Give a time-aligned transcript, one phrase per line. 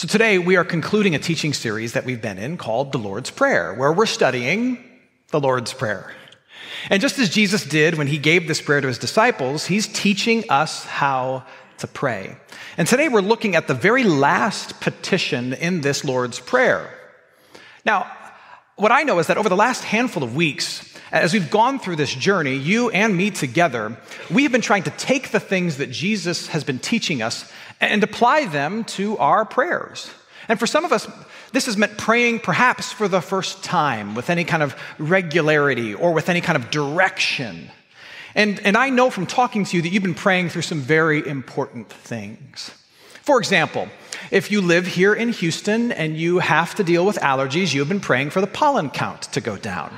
[0.00, 3.30] So today we are concluding a teaching series that we've been in called the Lord's
[3.30, 4.82] Prayer, where we're studying
[5.28, 6.10] the Lord's Prayer.
[6.88, 10.44] And just as Jesus did when he gave this prayer to his disciples, he's teaching
[10.48, 11.44] us how
[11.80, 12.34] to pray.
[12.78, 16.88] And today we're looking at the very last petition in this Lord's Prayer.
[17.84, 18.10] Now,
[18.76, 21.96] what I know is that over the last handful of weeks, as we've gone through
[21.96, 23.96] this journey, you and me together,
[24.30, 27.50] we have been trying to take the things that Jesus has been teaching us
[27.80, 30.10] and apply them to our prayers.
[30.48, 31.08] And for some of us,
[31.52, 36.12] this has meant praying perhaps for the first time with any kind of regularity or
[36.12, 37.70] with any kind of direction.
[38.34, 41.26] And, and I know from talking to you that you've been praying through some very
[41.26, 42.70] important things.
[43.22, 43.88] For example,
[44.30, 48.00] if you live here in Houston and you have to deal with allergies, you've been
[48.00, 49.92] praying for the pollen count to go down.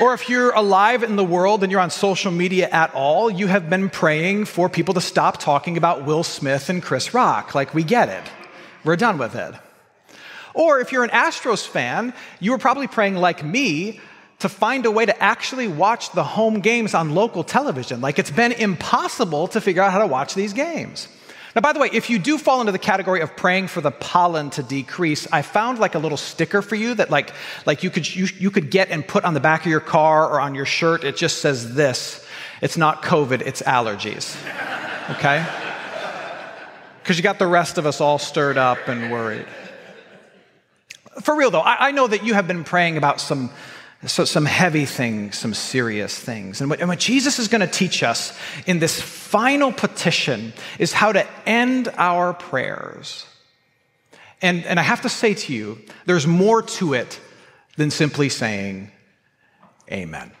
[0.00, 3.48] Or if you're alive in the world and you're on social media at all, you
[3.48, 7.54] have been praying for people to stop talking about Will Smith and Chris Rock.
[7.54, 8.22] Like, we get it.
[8.82, 9.54] We're done with it.
[10.54, 14.00] Or if you're an Astros fan, you were probably praying like me
[14.38, 18.00] to find a way to actually watch the home games on local television.
[18.00, 21.08] Like, it's been impossible to figure out how to watch these games.
[21.54, 23.90] Now, by the way, if you do fall into the category of praying for the
[23.90, 27.32] pollen to decrease, I found like a little sticker for you that like,
[27.66, 30.28] like you, could, you, you could get and put on the back of your car
[30.28, 31.02] or on your shirt.
[31.02, 32.24] It just says this.
[32.62, 34.36] It's not COVID, it's allergies.
[35.10, 35.44] Okay?
[37.02, 39.46] Because you got the rest of us all stirred up and worried.
[41.22, 43.50] For real though, I, I know that you have been praying about some
[44.06, 46.62] so, some heavy things, some serious things.
[46.62, 50.92] And what, and what Jesus is going to teach us in this final petition is
[50.92, 53.26] how to end our prayers.
[54.40, 57.20] And, and I have to say to you, there's more to it
[57.76, 58.90] than simply saying,
[59.92, 60.32] Amen.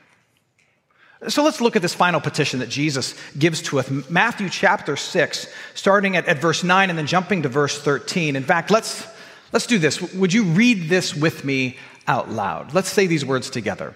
[1.28, 3.90] So let's look at this final petition that Jesus gives to us.
[4.08, 8.36] Matthew chapter 6, starting at, at verse 9 and then jumping to verse 13.
[8.36, 9.06] In fact, let's,
[9.52, 10.00] let's do this.
[10.14, 11.76] Would you read this with me
[12.10, 12.74] out loud.
[12.74, 13.94] Let's say these words together.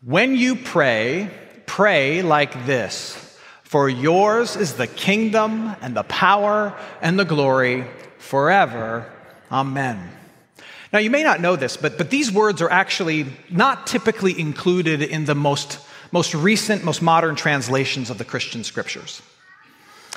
[0.00, 1.28] When you pray,
[1.66, 3.16] pray like this
[3.64, 6.72] For yours is the kingdom and the power
[7.02, 7.84] and the glory
[8.18, 9.10] forever.
[9.50, 9.98] Amen.
[10.92, 15.02] Now, you may not know this, but, but these words are actually not typically included
[15.02, 15.80] in the most,
[16.12, 19.20] most recent, most modern translations of the Christian scriptures.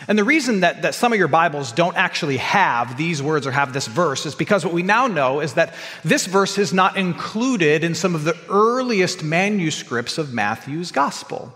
[0.08, 3.52] And the reason that, that some of your Bibles don't actually have these words or
[3.52, 6.98] have this verse is because what we now know is that this verse is not
[6.98, 11.54] included in some of the earliest manuscripts of Matthew's gospel.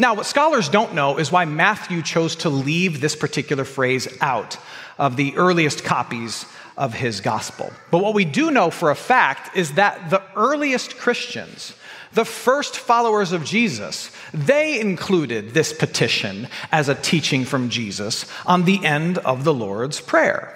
[0.00, 4.56] Now, what scholars don't know is why Matthew chose to leave this particular phrase out
[4.96, 6.46] of the earliest copies
[6.76, 7.72] of his gospel.
[7.90, 11.74] But what we do know for a fact is that the earliest Christians,
[12.12, 18.64] the first followers of Jesus, they included this petition as a teaching from Jesus on
[18.64, 20.54] the end of the Lord's Prayer.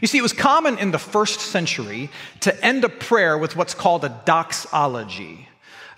[0.00, 2.10] You see, it was common in the first century
[2.40, 5.48] to end a prayer with what's called a doxology.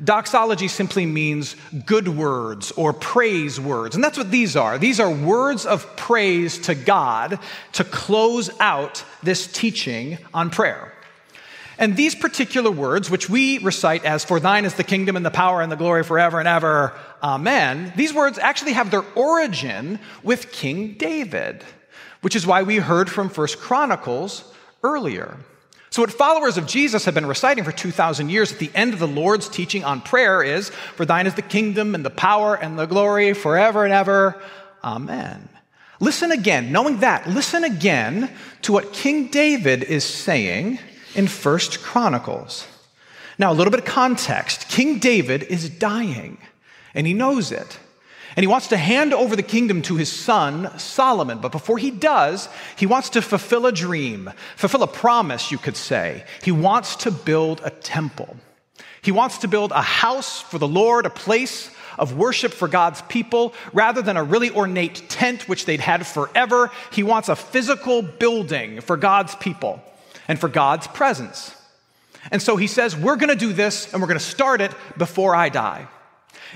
[0.03, 1.55] Doxology simply means
[1.87, 3.95] good words or praise words.
[3.95, 4.77] And that's what these are.
[4.77, 7.39] These are words of praise to God
[7.73, 10.93] to close out this teaching on prayer.
[11.79, 15.31] And these particular words, which we recite as, For thine is the kingdom and the
[15.31, 16.93] power and the glory forever and ever,
[17.23, 21.65] amen, these words actually have their origin with King David,
[22.21, 24.53] which is why we heard from First Chronicles
[24.83, 25.37] earlier.
[25.91, 28.99] So, what followers of Jesus have been reciting for 2,000 years at the end of
[28.99, 32.79] the Lord's teaching on prayer is, For thine is the kingdom and the power and
[32.79, 34.43] the glory forever and ever,
[34.83, 35.49] amen.
[36.01, 38.31] Listen again, knowing that, listen again
[38.63, 40.79] to what King David is saying
[41.15, 42.67] in First Chronicles.
[43.39, 44.69] Now, a little bit of context.
[44.69, 46.39] King David is dying,
[46.95, 47.79] and he knows it.
[48.37, 51.39] And he wants to hand over the kingdom to his son, Solomon.
[51.39, 55.77] But before he does, he wants to fulfill a dream, fulfill a promise, you could
[55.77, 56.25] say.
[56.43, 58.37] He wants to build a temple.
[59.03, 63.03] He wants to build a house for the Lord, a place of worship for God's
[63.03, 66.73] people, rather than a really ornate tent, which they'd had forever.
[66.91, 69.81] He wants a physical building for God's people
[70.29, 71.55] and for God's presence.
[72.31, 74.73] And so he says, We're going to do this and we're going to start it
[74.97, 75.89] before I die.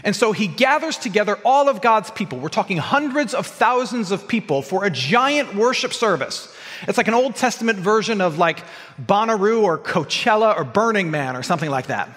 [0.05, 2.39] And so he gathers together all of God's people.
[2.39, 6.55] We're talking hundreds of thousands of people for a giant worship service.
[6.87, 8.63] It's like an Old Testament version of like
[9.01, 12.09] Bonnaroo or Coachella or Burning Man or something like that.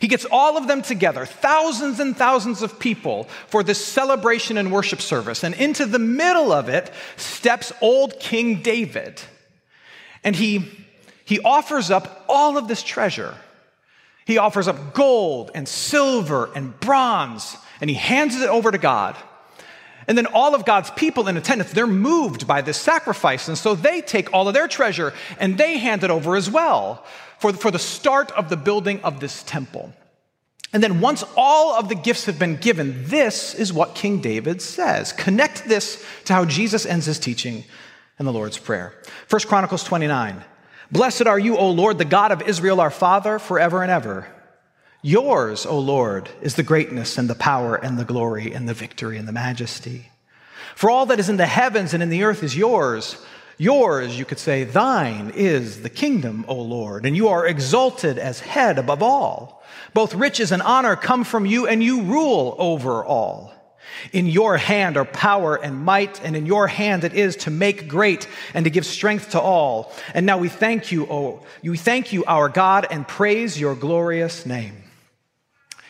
[0.00, 4.72] He gets all of them together, thousands and thousands of people, for this celebration and
[4.72, 5.42] worship service.
[5.42, 9.20] And into the middle of it steps old King David.
[10.22, 10.77] And he
[11.28, 13.34] he offers up all of this treasure.
[14.24, 19.14] He offers up gold and silver and bronze, and he hands it over to God.
[20.06, 23.46] And then all of God's people in attendance, they're moved by this sacrifice.
[23.46, 27.04] And so they take all of their treasure and they hand it over as well
[27.40, 29.92] for, for the start of the building of this temple.
[30.72, 34.62] And then once all of the gifts have been given, this is what King David
[34.62, 35.12] says.
[35.12, 37.64] Connect this to how Jesus ends his teaching
[38.18, 38.94] in the Lord's Prayer.
[39.28, 40.42] 1 Chronicles 29.
[40.90, 44.26] Blessed are you, O Lord, the God of Israel, our Father, forever and ever.
[45.02, 49.18] Yours, O Lord, is the greatness and the power and the glory and the victory
[49.18, 50.10] and the majesty.
[50.74, 53.22] For all that is in the heavens and in the earth is yours.
[53.58, 58.40] Yours, you could say, thine is the kingdom, O Lord, and you are exalted as
[58.40, 59.62] head above all.
[59.92, 63.52] Both riches and honor come from you, and you rule over all.
[64.12, 67.88] In your hand are power and might, and in your hand it is to make
[67.88, 69.92] great and to give strength to all.
[70.14, 74.46] And now we thank you, O, we thank you, our God, and praise your glorious
[74.46, 74.74] name.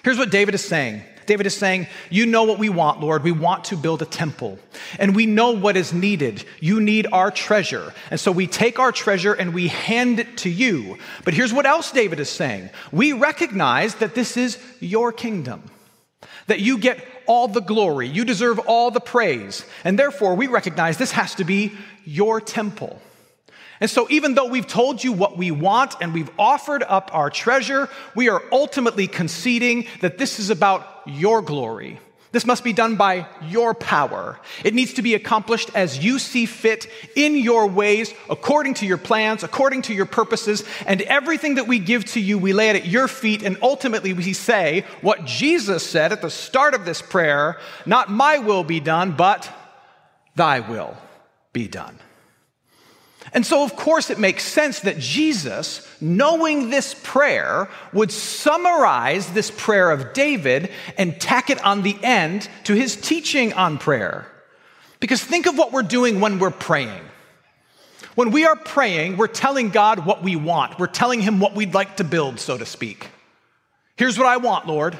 [0.03, 1.03] Here's what David is saying.
[1.29, 3.23] David is saying, You know what we want, Lord.
[3.23, 4.59] We want to build a temple.
[4.99, 6.43] And we know what is needed.
[6.59, 7.93] You need our treasure.
[8.11, 10.97] And so we take our treasure and we hand it to you.
[11.25, 15.71] But here's what else David is saying we recognize that this is your kingdom,
[16.47, 19.64] that you get all the glory, you deserve all the praise.
[19.84, 21.72] And therefore, we recognize this has to be
[22.04, 23.00] your temple.
[23.80, 27.30] And so, even though we've told you what we want and we've offered up our
[27.30, 32.00] treasure, we are ultimately conceding that this is about your glory.
[32.30, 34.38] This must be done by your power.
[34.62, 36.86] It needs to be accomplished as you see fit
[37.16, 40.62] in your ways, according to your plans, according to your purposes.
[40.86, 43.42] And everything that we give to you, we lay it at your feet.
[43.42, 48.38] And ultimately, we say what Jesus said at the start of this prayer Not my
[48.38, 49.50] will be done, but
[50.36, 50.96] thy will
[51.54, 51.98] be done.
[53.32, 59.50] And so, of course, it makes sense that Jesus, knowing this prayer, would summarize this
[59.50, 64.26] prayer of David and tack it on the end to his teaching on prayer.
[65.00, 67.02] Because think of what we're doing when we're praying.
[68.19, 71.72] When we are praying, we're telling God what we want, we're telling Him what we'd
[71.72, 73.10] like to build, so to speak.
[73.94, 74.98] Here's what I want, Lord.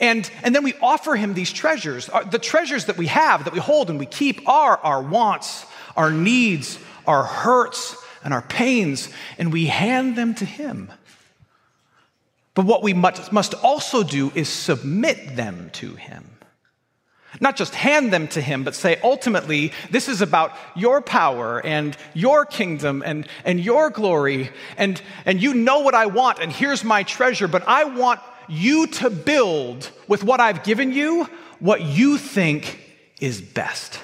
[0.00, 2.08] And, and then we offer Him these treasures.
[2.08, 5.66] Uh, the treasures that we have, that we hold and we keep, are our wants,
[5.94, 9.08] our needs, our hurts, and our pains,
[9.38, 10.90] and we hand them to Him.
[12.54, 16.24] But what we must also do is submit them to Him.
[17.40, 21.96] Not just hand them to Him, but say, ultimately, this is about your power and
[22.14, 26.82] your kingdom and, and your glory, and, and you know what I want, and here's
[26.82, 31.28] my treasure, but I want you to build with what I've given you
[31.58, 32.80] what you think
[33.20, 34.00] is best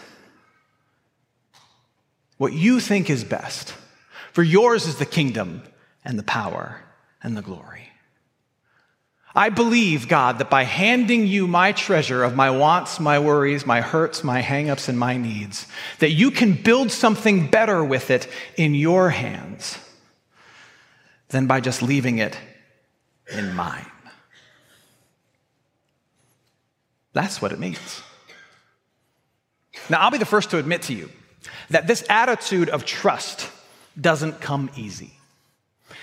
[2.43, 3.73] what you think is best.
[4.33, 5.63] For yours is the kingdom
[6.05, 6.81] and the power
[7.23, 7.89] and the glory.
[9.33, 13.81] I believe, God, that by handing you my treasure of my wants, my worries, my
[13.81, 15.69] hurts, my hangups, and my needs,
[16.01, 19.79] that you can build something better with it in your hands
[21.29, 22.37] than by just leaving it
[23.33, 23.87] in mine.
[27.13, 28.03] That's what it means.
[29.89, 31.09] Now, I'll be the first to admit to you
[31.71, 33.51] that this attitude of trust
[34.01, 35.13] doesn't come easy.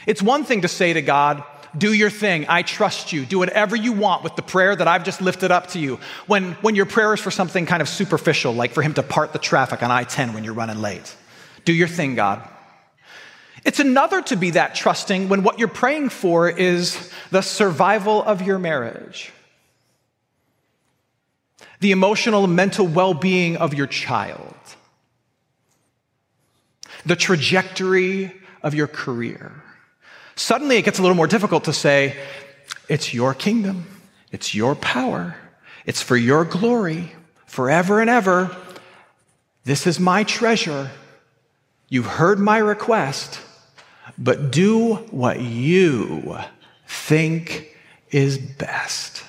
[0.06, 1.44] It's one thing to say to God,
[1.78, 2.46] do your thing.
[2.50, 3.26] I trust you.
[3.26, 6.00] Do whatever you want with the prayer that I've just lifted up to you.
[6.26, 9.34] When, when your prayer is for something kind of superficial, like for Him to part
[9.34, 11.16] the traffic on I 10 when you're running late.
[11.66, 12.48] Do your thing, God.
[13.66, 18.42] It's another to be that trusting when what you're praying for is the survival of
[18.42, 19.31] your marriage,
[21.81, 24.56] the emotional and mental well being of your child
[27.09, 29.51] the trajectory of your career.
[30.35, 32.16] Suddenly it gets a little more difficult to say,
[32.87, 33.85] it's your kingdom,
[34.31, 35.35] it's your power,
[35.85, 37.11] it's for your glory
[37.47, 38.56] forever and ever.
[39.63, 40.92] This is my treasure.
[41.89, 43.39] You've heard my request,
[44.18, 46.37] but do what you
[46.87, 47.75] think
[48.11, 49.23] is best.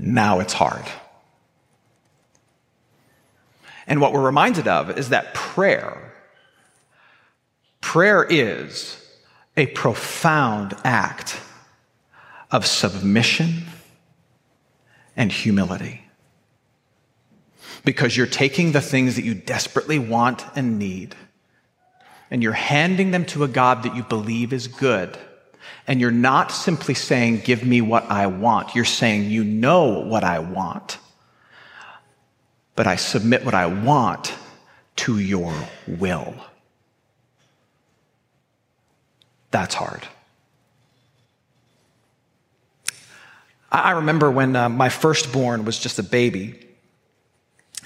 [0.00, 0.84] Now it's hard.
[3.88, 6.12] And what we're reminded of is that prayer,
[7.80, 9.02] prayer is
[9.56, 11.40] a profound act
[12.50, 13.64] of submission
[15.16, 16.02] and humility.
[17.84, 21.16] Because you're taking the things that you desperately want and need,
[22.30, 25.16] and you're handing them to a God that you believe is good.
[25.86, 28.74] And you're not simply saying, Give me what I want.
[28.74, 30.98] You're saying, You know what I want
[32.78, 34.32] but I submit what I want
[34.94, 35.52] to your
[35.88, 36.32] will.
[39.50, 40.06] That's hard.
[43.72, 46.54] I remember when uh, my firstborn was just a baby,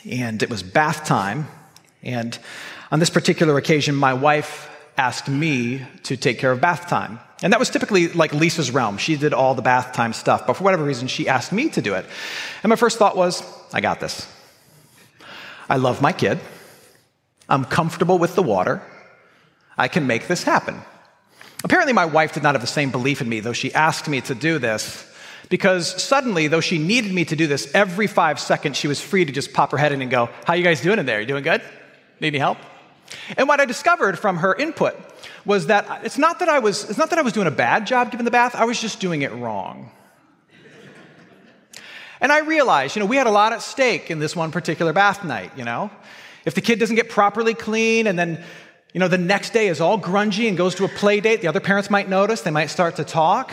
[0.04, 1.48] and it was bath time.
[2.02, 2.38] And
[2.90, 4.68] on this particular occasion, my wife
[4.98, 7.18] asked me to take care of bath time.
[7.42, 8.98] And that was typically like Lisa's realm.
[8.98, 11.80] She did all the bath time stuff, but for whatever reason, she asked me to
[11.80, 12.04] do it.
[12.62, 14.28] And my first thought was, I got this.
[15.68, 16.38] I love my kid.
[17.48, 18.82] I'm comfortable with the water.
[19.76, 20.80] I can make this happen.
[21.64, 24.20] Apparently, my wife did not have the same belief in me, though she asked me
[24.22, 25.08] to do this,
[25.48, 29.24] because suddenly, though she needed me to do this every five seconds, she was free
[29.24, 31.20] to just pop her head in and go, How you guys doing in there?
[31.20, 31.62] You doing good?
[32.20, 32.58] Need any help?
[33.36, 34.96] And what I discovered from her input
[35.44, 37.86] was that it's not that I was, it's not that I was doing a bad
[37.86, 39.90] job giving the bath, I was just doing it wrong.
[42.22, 44.92] And I realized, you know, we had a lot at stake in this one particular
[44.92, 45.90] bath night, you know.
[46.44, 48.42] If the kid doesn't get properly clean and then,
[48.94, 51.48] you know, the next day is all grungy and goes to a play date, the
[51.48, 53.52] other parents might notice, they might start to talk.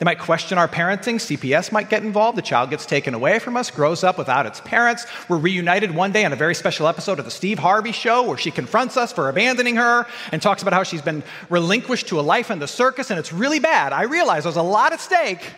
[0.00, 1.16] They might question our parenting.
[1.16, 2.38] CPS might get involved.
[2.38, 5.06] The child gets taken away from us, grows up without its parents.
[5.28, 8.38] We're reunited one day on a very special episode of The Steve Harvey Show where
[8.38, 12.22] she confronts us for abandoning her and talks about how she's been relinquished to a
[12.22, 13.92] life in the circus, and it's really bad.
[13.92, 15.52] I realize there's a lot at stake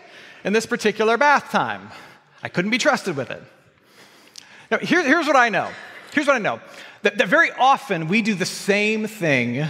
[0.44, 1.90] in this particular bath time.
[2.42, 3.42] I couldn't be trusted with it.
[4.70, 5.68] Now, here, here's what I know.
[6.12, 6.60] Here's what I know
[7.02, 9.66] that, that very often we do the same thing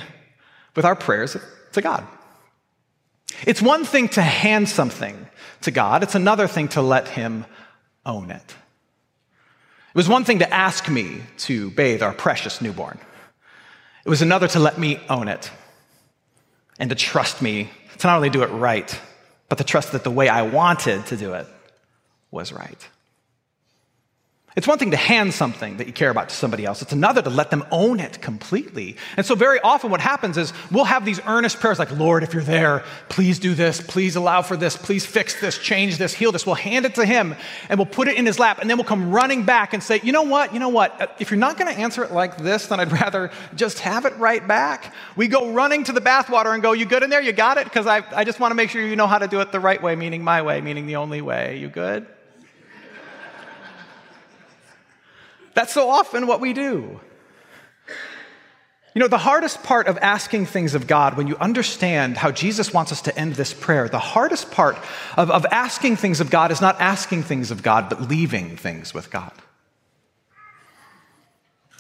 [0.75, 1.37] with our prayers
[1.73, 2.07] to God.
[3.47, 5.29] It's one thing to hand something
[5.62, 7.45] to God, it's another thing to let Him
[8.07, 8.57] own it.
[9.91, 12.99] It was one thing to ask me to bathe our precious newborn,
[14.05, 15.50] it was another to let me own it
[16.79, 18.99] and to trust me to not only do it right,
[19.50, 21.47] but to trust that the way I wanted to do it
[22.31, 22.89] was right.
[24.57, 26.83] It's one thing to hand something that you care about to somebody else.
[26.83, 28.97] It's another to let them own it completely.
[29.17, 32.35] And so, very often, what happens is we'll have these earnest prayers like, Lord, if
[32.35, 36.33] you're there, please do this, please allow for this, please fix this, change this, heal
[36.33, 36.47] this.
[36.47, 37.37] We'll hand it to Him
[37.69, 38.59] and we'll put it in His lap.
[38.61, 40.53] And then we'll come running back and say, You know what?
[40.53, 41.01] You know what?
[41.01, 44.05] Uh, if you're not going to answer it like this, then I'd rather just have
[44.05, 44.93] it right back.
[45.15, 47.23] We go running to the bathwater and go, You good in there?
[47.23, 47.65] You got it?
[47.65, 49.61] Because I, I just want to make sure you know how to do it the
[49.61, 51.57] right way, meaning my way, meaning the only way.
[51.57, 52.09] You good?
[55.54, 57.00] That's so often what we do.
[58.95, 62.73] You know, the hardest part of asking things of God, when you understand how Jesus
[62.73, 64.76] wants us to end this prayer, the hardest part
[65.16, 68.92] of, of asking things of God is not asking things of God, but leaving things
[68.92, 69.33] with God.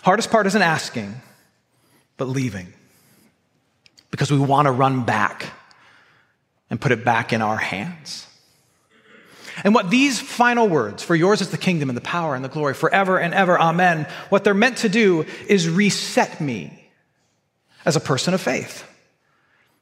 [0.02, 1.20] Hardest part isn't asking,
[2.16, 2.72] but leaving.
[4.12, 5.52] Because we want to run back
[6.70, 8.26] and put it back in our hands.
[9.64, 12.48] And what these final words, for yours is the kingdom and the power and the
[12.48, 16.88] glory forever and ever, amen, what they're meant to do is reset me
[17.84, 18.84] as a person of faith.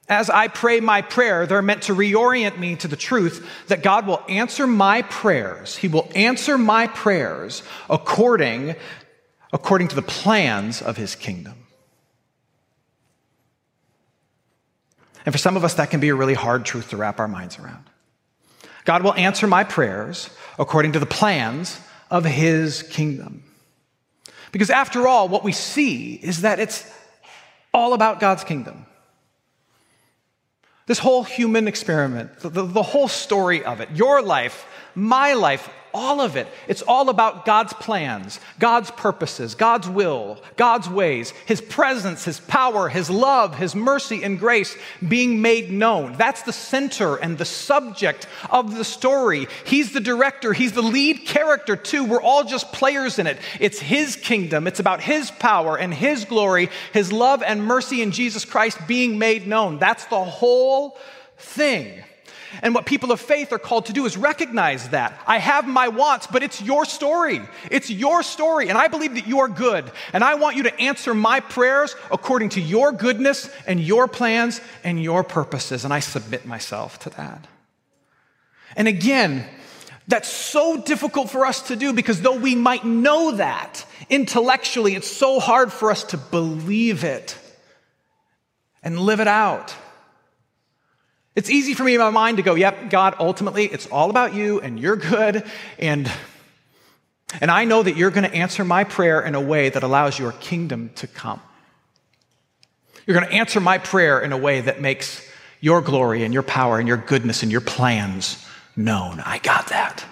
[0.08, 4.06] As I pray my prayer, they're meant to reorient me to the truth that God
[4.06, 5.76] will answer my prayers.
[5.76, 8.75] He will answer my prayers according,
[9.52, 11.54] according to the plans of his kingdom.
[15.26, 17.28] And for some of us, that can be a really hard truth to wrap our
[17.28, 17.88] minds around.
[18.88, 21.78] God will answer my prayers according to the plans
[22.11, 23.45] of his kingdom.
[24.50, 26.90] Because after all, what we see is that it's
[27.75, 28.87] all about God's kingdom.
[30.87, 35.68] This whole human experiment, the, the, the, whole story of it, your life, my life,
[35.92, 36.49] all of it.
[36.66, 42.88] It's all about God's plans, God's purposes, God's will, God's ways, His presence, His power,
[42.88, 44.76] His love, His mercy and grace
[45.07, 46.14] being made known.
[46.14, 49.47] That's the center and the subject of the story.
[49.64, 52.04] He's the director, He's the lead character too.
[52.04, 53.38] We're all just players in it.
[53.61, 58.11] It's His kingdom, it's about His power and His glory, His love and mercy in
[58.11, 59.78] Jesus Christ being made known.
[59.78, 60.97] That's the whole
[61.37, 62.02] thing.
[62.62, 65.21] And what people of faith are called to do is recognize that.
[65.26, 67.40] I have my wants, but it's your story.
[67.71, 68.69] It's your story.
[68.69, 69.90] And I believe that you are good.
[70.12, 74.61] And I want you to answer my prayers according to your goodness and your plans
[74.85, 75.85] and your purposes.
[75.85, 77.47] And I submit myself to that.
[78.76, 79.47] And again,
[80.07, 85.11] that's so difficult for us to do because though we might know that intellectually, it's
[85.11, 87.37] so hard for us to believe it
[88.83, 89.75] and live it out.
[91.38, 94.35] It's easy for me in my mind to go, yep, God, ultimately, it's all about
[94.35, 95.45] you and you're good.
[95.78, 96.11] And,
[97.40, 100.18] and I know that you're going to answer my prayer in a way that allows
[100.18, 101.40] your kingdom to come.
[103.07, 105.25] You're going to answer my prayer in a way that makes
[105.61, 109.21] your glory and your power and your goodness and your plans known.
[109.21, 110.04] I got that.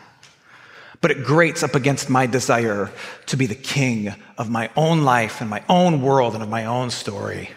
[1.00, 2.92] But it grates up against my desire
[3.26, 6.66] to be the king of my own life and my own world and of my
[6.66, 7.50] own story.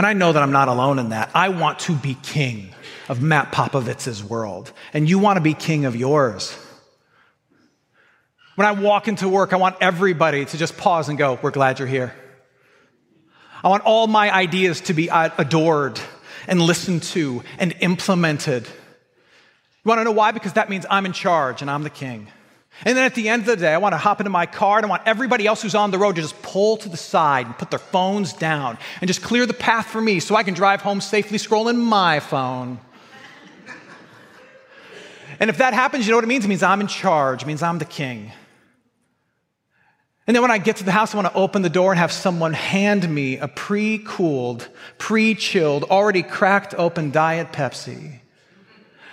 [0.00, 1.30] And I know that I'm not alone in that.
[1.34, 2.70] I want to be king
[3.10, 6.56] of Matt Popovits's world, and you want to be king of yours.
[8.54, 11.78] When I walk into work, I want everybody to just pause and go, We're glad
[11.78, 12.14] you're here.
[13.62, 16.00] I want all my ideas to be adored
[16.48, 18.64] and listened to and implemented.
[18.64, 20.32] You want to know why?
[20.32, 22.26] Because that means I'm in charge and I'm the king.
[22.84, 24.78] And then at the end of the day, I want to hop into my car
[24.78, 27.46] and I want everybody else who's on the road to just pull to the side
[27.46, 30.54] and put their phones down and just clear the path for me so I can
[30.54, 32.80] drive home safely scrolling my phone.
[35.40, 36.46] and if that happens, you know what it means?
[36.46, 38.32] It means I'm in charge, it means I'm the king.
[40.26, 41.98] And then when I get to the house, I want to open the door and
[41.98, 48.20] have someone hand me a pre cooled, pre chilled, already cracked open Diet Pepsi.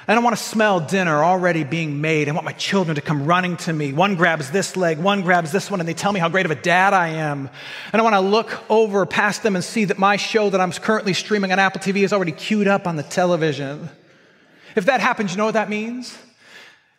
[0.09, 2.29] I want to smell dinner already being made.
[2.29, 3.91] I want my children to come running to me.
[3.91, 6.51] One grabs this leg, one grabs this one, and they tell me how great of
[6.51, 7.49] a dad I am.
[7.91, 10.71] And I want to look over past them and see that my show that I'm
[10.71, 13.89] currently streaming on Apple TV is already queued up on the television.
[14.77, 16.13] If that happens, you know what that means?
[16.13, 16.19] It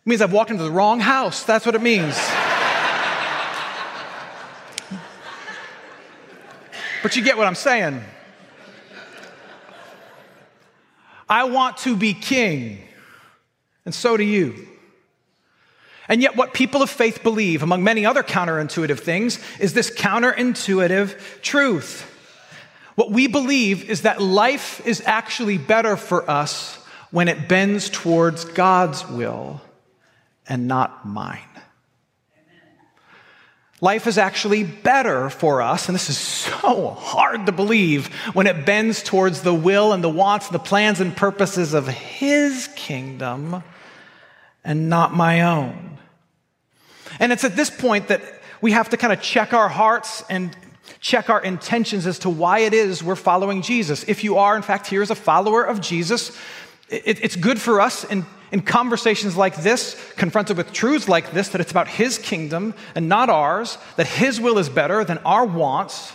[0.05, 1.45] means I've walked into the wrong house.
[1.45, 2.15] That's what it means.
[7.03, 8.03] but you get what I'm saying.
[11.27, 12.83] I want to be king
[13.88, 14.68] and so do you.
[16.09, 21.40] And yet, what people of faith believe, among many other counterintuitive things, is this counterintuitive
[21.40, 22.02] truth.
[22.97, 26.76] What we believe is that life is actually better for us
[27.11, 29.62] when it bends towards God's will
[30.47, 31.40] and not mine.
[33.80, 38.66] Life is actually better for us, and this is so hard to believe when it
[38.66, 43.62] bends towards the will and the wants, the plans and purposes of His kingdom
[44.65, 45.99] and not my own.
[47.21, 48.23] And it's at this point that
[48.61, 50.57] we have to kind of check our hearts and
[51.00, 54.05] check our intentions as to why it is we're following Jesus.
[54.05, 56.37] If you are, in fact, here as a follower of Jesus,
[56.88, 61.61] it's good for us in, in conversations like this, confronted with truths like this, that
[61.61, 66.15] it's about His kingdom and not ours, that His will is better than our wants,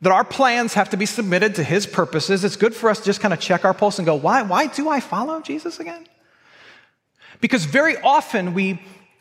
[0.00, 2.44] that our plans have to be submitted to His purposes.
[2.44, 4.68] It's good for us to just kind of check our pulse and go, why, why
[4.68, 6.06] do I follow Jesus again?
[7.40, 8.80] Because very often we,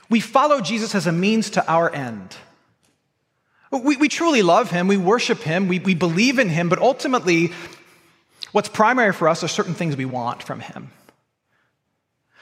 [0.10, 2.36] we follow Jesus as a means to our end.
[3.72, 7.52] We, we truly love him, we worship him, we, we believe in him, but ultimately,
[8.54, 10.92] what's primary for us are certain things we want from him.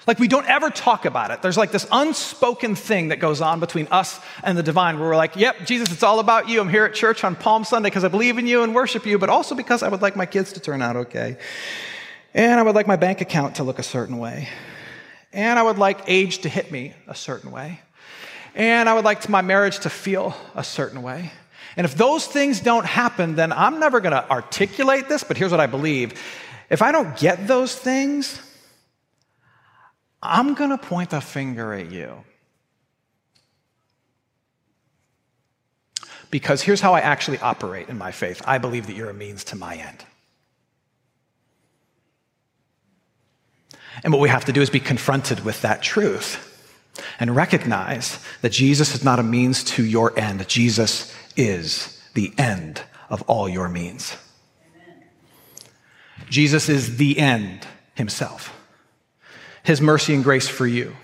[0.08, 1.42] Like we don't ever talk about it.
[1.42, 5.16] There's like this unspoken thing that goes on between us and the divine where we're
[5.16, 6.62] like, yep, Jesus, it's all about you.
[6.62, 9.18] I'm here at church on Palm Sunday because I believe in you and worship you,
[9.18, 11.38] but also because I would like my kids to turn out okay.
[12.36, 14.50] And I would like my bank account to look a certain way.
[15.36, 17.82] And I would like age to hit me a certain way.
[18.56, 21.34] And I would like my marriage to feel a certain way.
[21.76, 25.52] And if those things don't happen, then I'm never going to articulate this, but here's
[25.52, 26.14] what I believe.
[26.70, 28.40] If I don't get those things,
[30.22, 32.24] I'm going to point the finger at you.
[36.32, 39.44] Because here's how I actually operate in my faith I believe that you're a means
[39.46, 40.06] to my end.
[44.04, 46.52] And what we have to do is be confronted with that truth
[47.20, 50.48] and recognize that Jesus is not a means to your end.
[50.48, 54.16] Jesus is the end of all your means.
[54.74, 55.04] Amen.
[56.30, 58.54] Jesus is the end himself.
[59.64, 60.96] His mercy and grace for you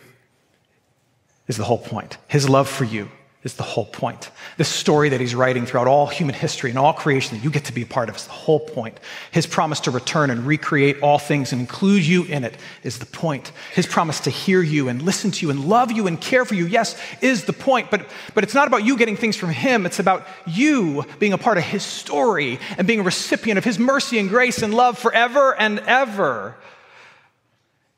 [1.48, 2.18] is the whole point.
[2.28, 3.10] His love for you
[3.44, 4.30] is the whole point.
[4.58, 7.66] This story that he's writing throughout all human history and all creation that you get
[7.66, 9.00] to be a part of is the whole point.
[9.32, 13.08] His promise to return and recreate all things and include you in it is the
[13.08, 13.52] point.
[13.74, 16.54] His promise to hear you and listen to you and love you and care for
[16.54, 17.90] you, yes, is the point.
[17.90, 19.88] But, but it's not about you getting things from him.
[19.88, 23.80] It's about you being a part of his story and being a recipient of his
[23.80, 26.58] mercy and grace and love forever and ever.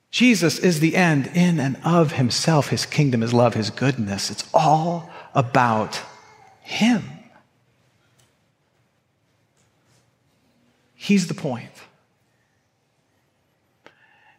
[0.09, 2.69] Jesus is the end in and of himself.
[2.69, 4.29] His kingdom, his love, his goodness.
[4.29, 6.01] It's all about
[6.61, 7.03] Him.
[10.95, 11.69] He's the point.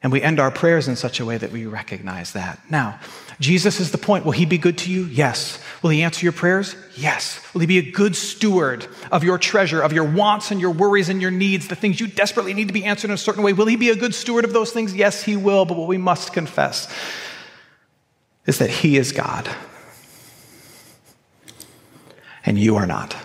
[0.03, 2.59] And we end our prayers in such a way that we recognize that.
[2.71, 3.01] Now,
[3.41, 4.27] Jesus is the point.
[4.27, 5.05] Will he be good to you?
[5.05, 5.59] Yes.
[5.83, 6.77] Will he answer your prayers?
[6.95, 7.41] Yes.
[7.53, 11.09] Will he be a good steward of your treasure, of your wants and your worries
[11.09, 13.55] and your needs, the things you desperately need to be answered in a certain way?
[13.55, 14.95] Will he be a good steward of those things?
[14.95, 15.65] Yes, he will.
[15.65, 16.87] But what we must confess
[18.47, 19.49] is that he is God
[22.45, 23.17] and you are not.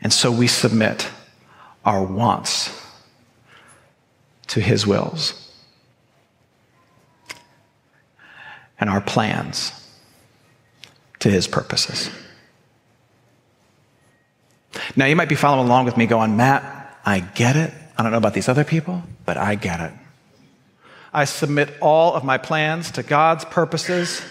[0.00, 1.08] And so we submit
[1.84, 2.70] our wants
[4.48, 5.38] to His wills
[8.80, 9.72] and our plans
[11.20, 12.10] to His purposes.
[14.96, 17.72] Now, you might be following along with me going, Matt, I get it.
[17.96, 19.92] I don't know about these other people, but I get it.
[21.12, 24.22] I submit all of my plans to God's purposes.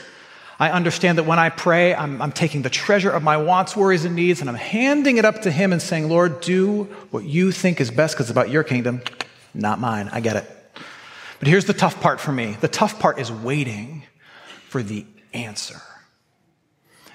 [0.61, 4.05] I understand that when I pray, I'm, I'm, taking the treasure of my wants, worries,
[4.05, 7.51] and needs, and I'm handing it up to Him and saying, Lord, do what you
[7.51, 9.01] think is best because it's about your kingdom,
[9.55, 10.07] not mine.
[10.11, 10.45] I get it.
[11.39, 14.03] But here's the tough part for me the tough part is waiting
[14.67, 15.81] for the answer.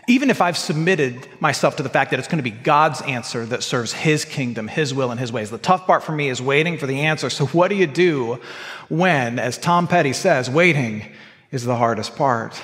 [0.08, 3.46] Even if I've submitted myself to the fact that it's going to be God's answer
[3.46, 6.42] that serves His kingdom, His will, and His ways, the tough part for me is
[6.42, 7.30] waiting for the answer.
[7.30, 8.40] So, what do you do
[8.88, 11.12] when, as Tom Petty says, waiting
[11.52, 12.60] is the hardest part?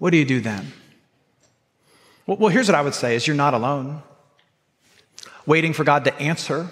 [0.00, 0.72] What do you do then?
[2.26, 4.02] Well, here's what I would say is you're not alone.
[5.46, 6.68] Waiting for God to answer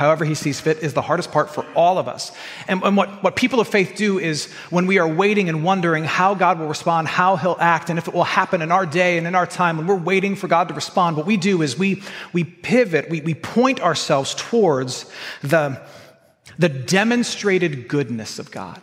[0.00, 2.32] however he sees fit, is the hardest part for all of us.
[2.68, 6.04] And, and, what, what people of faith do is when we are waiting and wondering
[6.04, 9.18] how God will respond, how he'll act, and if it will happen in our day
[9.18, 11.78] and in our time, when we're waiting for God to respond, what we do is
[11.78, 12.02] we,
[12.32, 15.04] we pivot, we, we point ourselves towards
[15.42, 15.78] the,
[16.58, 18.80] the demonstrated goodness of God.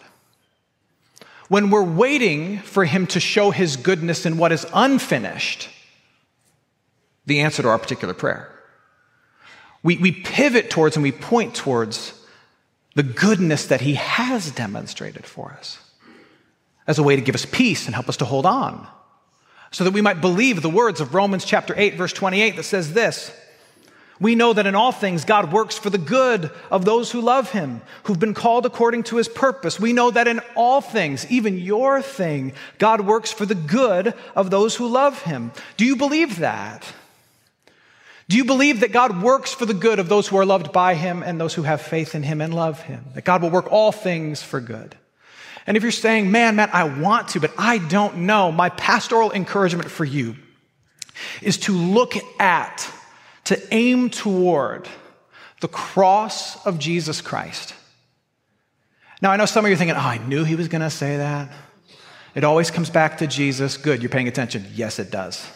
[1.48, 5.70] When we're waiting for him to show his goodness in what is unfinished,
[7.26, 8.52] the answer to our particular prayer
[9.84, 12.14] we, we pivot towards and we point towards
[12.96, 15.80] the goodness that He has demonstrated for us
[16.88, 18.88] as a way to give us peace and help us to hold on,
[19.72, 22.94] so that we might believe the words of Romans chapter 8, verse 28 that says
[22.94, 23.32] this.
[24.20, 27.52] We know that in all things God works for the good of those who love
[27.52, 29.80] him, who've been called according to his purpose.
[29.80, 34.50] We know that in all things, even your thing, God works for the good of
[34.50, 35.52] those who love him.
[35.78, 36.92] Do you believe that?
[38.30, 40.96] Do you believe that God works for the good of those who are loved by
[40.96, 43.06] him and those who have faith in him and love him?
[43.14, 44.96] That God will work all things for good?
[45.66, 49.32] And if you're saying, man, Matt, I want to, but I don't know, my pastoral
[49.32, 50.36] encouragement for you
[51.42, 52.92] is to look at,
[53.48, 54.88] to aim toward
[55.62, 57.74] the cross of Jesus Christ.
[59.22, 60.90] Now, I know some of you are thinking, oh, I knew he was going to
[60.90, 61.52] say that.
[62.36, 63.78] It always comes back to Jesus.
[63.78, 64.66] Good, you're paying attention.
[64.76, 65.48] Yes, it does.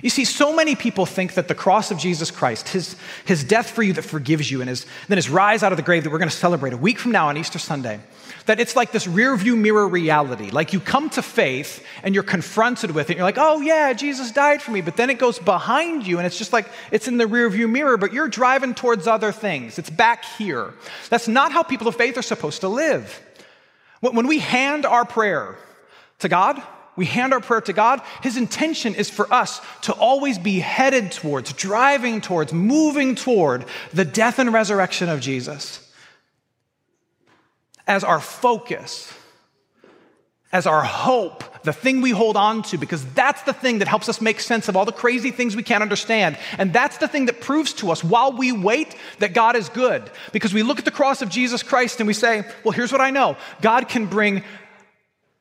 [0.00, 3.70] You see, so many people think that the cross of Jesus Christ, his, his death
[3.70, 6.10] for you that forgives you, and his, then his rise out of the grave that
[6.10, 8.00] we're going to celebrate a week from now on Easter Sunday,
[8.46, 10.50] that it's like this rear view mirror reality.
[10.50, 13.92] Like you come to faith and you're confronted with it, and you're like, oh yeah,
[13.92, 14.80] Jesus died for me.
[14.80, 17.68] But then it goes behind you, and it's just like it's in the rear view
[17.68, 19.78] mirror, but you're driving towards other things.
[19.78, 20.72] It's back here.
[21.10, 23.20] That's not how people of faith are supposed to live.
[24.00, 25.56] When we hand our prayer
[26.20, 26.60] to God,
[26.96, 31.12] we hand our prayer to God, His intention is for us to always be headed
[31.12, 35.88] towards, driving towards, moving toward the death and resurrection of Jesus
[37.86, 39.12] as our focus,
[40.52, 44.08] as our hope, the thing we hold on to, because that's the thing that helps
[44.08, 46.36] us make sense of all the crazy things we can't understand.
[46.58, 50.10] And that's the thing that proves to us while we wait that God is good.
[50.32, 53.00] Because we look at the cross of Jesus Christ and we say, well, here's what
[53.00, 54.42] I know God can bring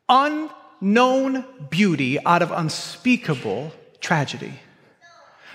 [0.07, 0.49] un
[0.81, 4.53] unknown beauty out of unspeakable tragedy.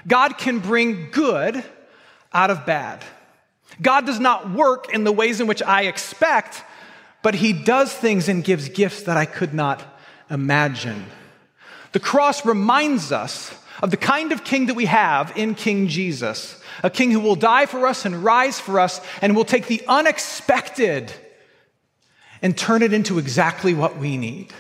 [0.07, 1.65] God can bring good
[2.33, 3.05] out of bad.
[3.83, 6.63] God does not work in the ways in which I expect,
[7.23, 9.83] but He does things and gives gifts that I could not
[10.31, 11.07] imagine.
[11.93, 16.63] The cross reminds us of the kind of king that we have in King Jesus,
[16.83, 19.83] a king who will die for us and rise for us and will take the
[19.89, 21.13] unexpected
[22.43, 24.53] and turn it into exactly what we need.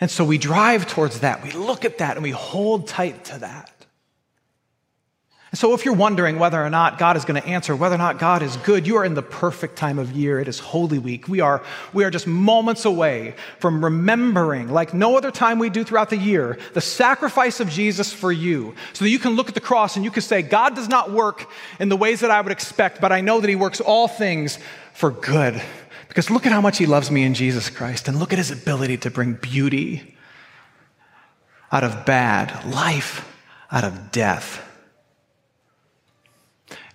[0.00, 1.42] And so we drive towards that.
[1.42, 3.70] We look at that and we hold tight to that.
[5.50, 7.98] And so if you're wondering whether or not God is going to answer, whether or
[7.98, 10.38] not God is good, you are in the perfect time of year.
[10.38, 11.26] It is Holy Week.
[11.26, 11.60] We are,
[11.92, 16.16] we are just moments away from remembering, like no other time we do throughout the
[16.16, 18.76] year, the sacrifice of Jesus for you.
[18.92, 21.10] So that you can look at the cross and you can say, God does not
[21.10, 24.06] work in the ways that I would expect, but I know that He works all
[24.06, 24.56] things
[24.92, 25.60] for good
[26.10, 28.50] because look at how much he loves me in Jesus Christ, and look at his
[28.50, 30.16] ability to bring beauty
[31.70, 33.24] out of bad, life
[33.70, 34.60] out of death.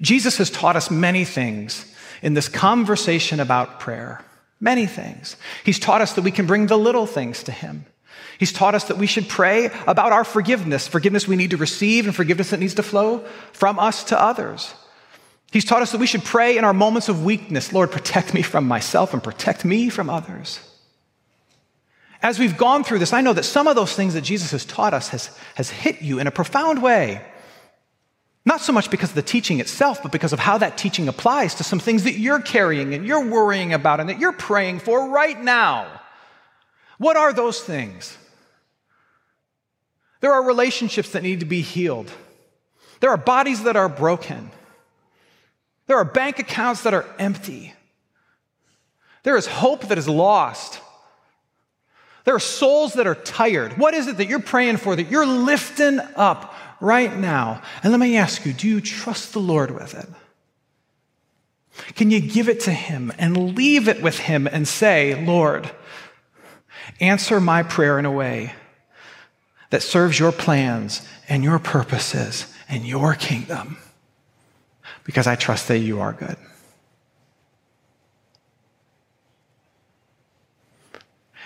[0.02, 4.22] Jesus has taught us many things in this conversation about prayer.
[4.60, 5.38] Many things.
[5.64, 7.86] He's taught us that we can bring the little things to him.
[8.38, 12.06] He's taught us that we should pray about our forgiveness, forgiveness we need to receive
[12.06, 13.20] and forgiveness that needs to flow
[13.54, 14.74] from us to others.
[15.56, 18.42] He's taught us that we should pray in our moments of weakness Lord, protect me
[18.42, 20.60] from myself and protect me from others.
[22.22, 24.66] As we've gone through this, I know that some of those things that Jesus has
[24.66, 27.26] taught us has, has hit you in a profound way.
[28.44, 31.56] Not so much because of the teaching itself, but because of how that teaching applies
[31.56, 35.08] to some things that you're carrying and you're worrying about and that you're praying for
[35.08, 35.88] right now.
[36.98, 38.18] What are those things?
[40.20, 42.12] There are relationships that need to be healed.
[43.00, 44.52] There are bodies that are broken.
[45.88, 47.74] There are bank accounts that are empty.
[49.24, 50.80] There is hope that is lost.
[52.26, 53.78] There are souls that are tired.
[53.78, 57.62] What is it that you're praying for that you're lifting up right now?
[57.84, 60.08] And let me ask you do you trust the Lord with it?
[61.96, 65.70] Can you give it to Him and leave it with Him and say, Lord,
[67.00, 68.54] answer my prayer in a way
[69.70, 73.78] that serves your plans and your purposes and your kingdom?
[75.06, 76.36] Because I trust that you are good.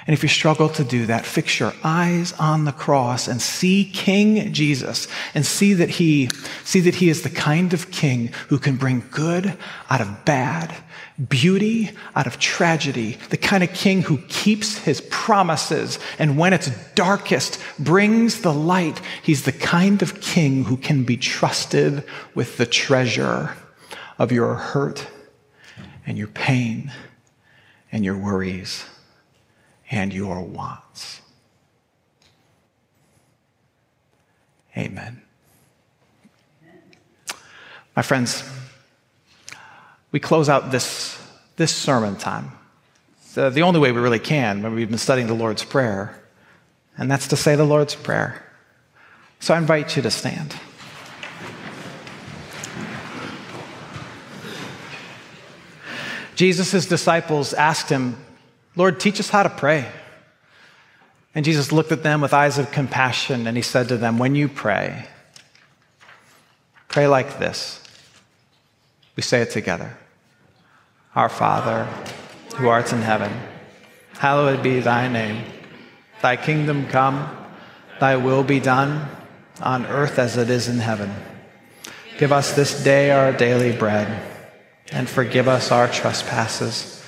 [0.07, 3.85] And if you struggle to do that, fix your eyes on the cross and see
[3.85, 6.29] King Jesus and see that he,
[6.63, 9.57] see that he is the kind of king who can bring good
[9.89, 10.73] out of bad,
[11.27, 16.71] beauty out of tragedy, the kind of king who keeps his promises and when it's
[16.95, 19.01] darkest brings the light.
[19.21, 23.55] He's the kind of king who can be trusted with the treasure
[24.17, 25.07] of your hurt
[26.05, 26.91] and your pain
[27.91, 28.85] and your worries
[29.89, 31.21] and your wants.
[34.77, 35.21] Amen.
[37.95, 38.43] My friends,
[40.11, 41.21] we close out this,
[41.57, 42.51] this sermon time
[43.33, 46.21] the, the only way we really can when we've been studying the Lord's Prayer,
[46.97, 48.43] and that's to say the Lord's Prayer.
[49.39, 50.55] So I invite you to stand.
[56.35, 58.17] Jesus' disciples asked him,
[58.75, 59.89] Lord, teach us how to pray.
[61.35, 64.35] And Jesus looked at them with eyes of compassion and he said to them, When
[64.35, 65.05] you pray,
[66.87, 67.83] pray like this.
[69.15, 69.97] We say it together
[71.15, 71.85] Our Father,
[72.55, 73.31] who art in heaven,
[74.13, 75.43] hallowed be thy name.
[76.21, 77.29] Thy kingdom come,
[77.99, 79.07] thy will be done,
[79.61, 81.11] on earth as it is in heaven.
[82.17, 84.21] Give us this day our daily bread,
[84.91, 86.98] and forgive us our trespasses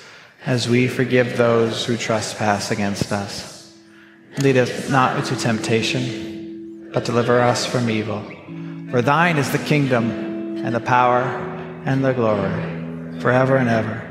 [0.44, 3.76] as we forgive those who trespass against us.
[4.38, 8.22] Lead us not into temptation, but deliver us from evil.
[8.90, 10.10] For thine is the kingdom,
[10.64, 11.22] and the power,
[11.84, 14.02] and the glory, forever and ever.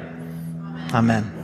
[0.94, 1.41] Amen.